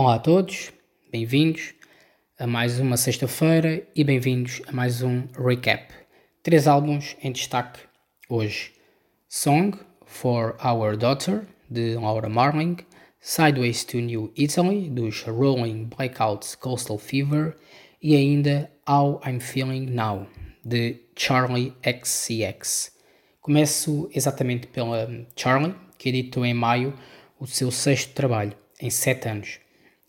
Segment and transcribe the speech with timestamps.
[0.00, 0.70] Olá a todos,
[1.10, 1.74] bem-vindos
[2.38, 5.92] a mais uma sexta-feira e bem-vindos a mais um recap.
[6.40, 7.80] Três álbuns em destaque
[8.28, 8.74] hoje:
[9.28, 9.76] Song
[10.06, 12.76] for Our Daughter, de Laura Marling,
[13.18, 17.56] Sideways to New Italy, dos Rolling Blackouts Coastal Fever
[18.00, 20.28] e ainda How I'm Feeling Now,
[20.64, 22.92] de Charlie XCX.
[23.40, 26.94] Começo exatamente pela Charlie, que editou em maio
[27.40, 29.58] o seu sexto trabalho, em sete anos.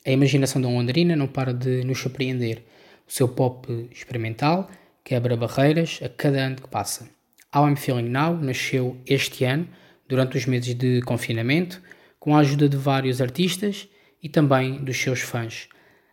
[0.06, 2.64] A imaginação da Londrina não para de nos surpreender.
[3.08, 4.70] O seu pop experimental
[5.04, 7.10] quebra barreiras a cada ano que passa.
[7.54, 9.68] How I'm Feeling Now nasceu este ano,
[10.08, 11.82] durante os meses de confinamento,
[12.20, 13.90] com a ajuda de vários artistas
[14.22, 15.68] e também dos seus fãs.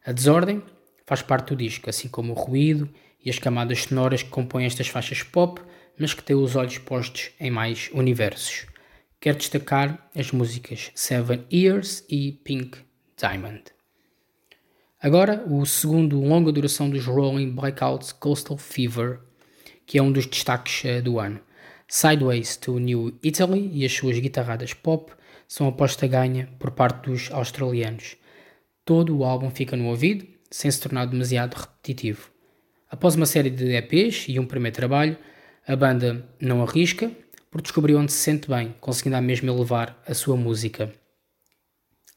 [0.05, 0.62] A desordem
[1.05, 2.89] faz parte do disco, assim como o ruído
[3.25, 5.61] e as camadas sonoras que compõem estas faixas pop,
[5.98, 8.66] mas que têm os olhos postos em mais universos.
[9.20, 12.78] Quero destacar as músicas Seven Years e Pink
[13.16, 13.76] Diamond.
[15.00, 19.20] Agora, o segundo longa duração dos Rolling Blackouts Coastal Fever,
[19.84, 21.38] que é um dos destaques uh, do ano.
[21.86, 25.12] Sideways to New Italy e as suas guitarradas pop
[25.47, 28.16] são aposta ganha por parte dos australianos.
[28.86, 32.31] Todo o álbum fica no ouvido, sem se tornar demasiado repetitivo.
[32.91, 35.19] Após uma série de EPs e um primeiro trabalho,
[35.69, 37.10] a banda não arrisca,
[37.50, 40.91] porque descobriu onde se sente bem, conseguindo mesmo elevar a sua música.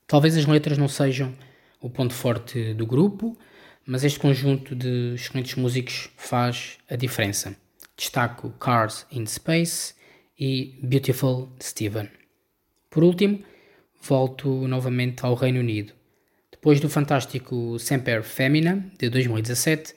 [0.08, 1.36] Talvez as letras não sejam
[1.82, 3.38] o ponto forte do grupo,
[3.86, 7.56] mas este conjunto de excelentes músicos faz a diferença.
[7.98, 9.94] Destaco Cars in Space
[10.40, 12.10] e Beautiful Steven.
[12.90, 13.44] Por último,
[14.02, 15.94] volto novamente ao Reino Unido.
[16.52, 19.94] Depois do fantástico Semper Femina, de 2017,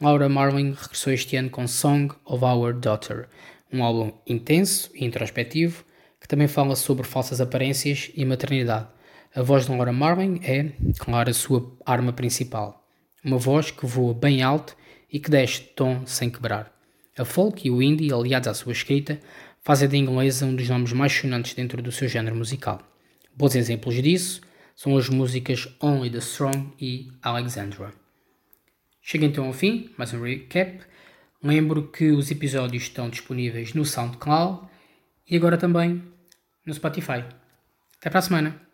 [0.00, 3.28] Laura Marling regressou este ano com Song of Our Daughter,
[3.72, 5.84] um álbum intenso e introspectivo
[6.20, 8.88] que também fala sobre falsas aparências e maternidade.
[9.36, 12.88] A voz de Laura Marling é, claro, a sua arma principal.
[13.22, 14.74] Uma voz que voa bem alto
[15.12, 16.72] e que desce de tom sem quebrar.
[17.18, 19.20] A folk e o indie, aliados à sua escrita,
[19.60, 22.80] fazem da inglesa um dos nomes mais sonantes dentro do seu género musical.
[23.36, 24.40] Bons exemplos disso
[24.74, 27.92] são as músicas Only the Strong e Alexandra.
[29.02, 30.80] Chega então ao fim, mais um recap.
[31.42, 34.66] Lembro que os episódios estão disponíveis no SoundCloud
[35.28, 36.02] e agora também
[36.64, 37.22] no Spotify.
[37.98, 38.65] Até para a semana!